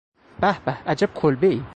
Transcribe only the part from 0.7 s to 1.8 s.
عجب کلبهای!